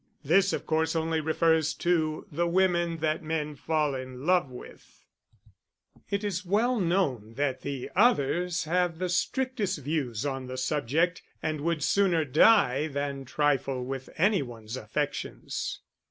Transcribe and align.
This 0.25 0.51
of 0.51 0.65
course 0.65 0.95
only 0.95 1.21
refers 1.21 1.75
to 1.75 2.25
the 2.31 2.47
women 2.47 2.97
that 3.01 3.21
men 3.21 3.53
fall 3.53 3.93
in 3.93 4.25
love 4.25 4.49
with; 4.49 5.05
it 6.09 6.23
is 6.23 6.43
well 6.43 6.79
known 6.79 7.35
that 7.35 7.61
the 7.61 7.91
others 7.95 8.63
have 8.63 8.97
the 8.97 9.09
strictest 9.09 9.77
views 9.77 10.25
on 10.25 10.47
the 10.47 10.57
subject, 10.57 11.21
and 11.43 11.61
would 11.61 11.83
sooner 11.83 12.25
die 12.25 12.87
than 12.87 13.25
trifle 13.25 13.85
with 13.85 14.09
any 14.17 14.41
one's 14.41 14.75
affections. 14.75 15.81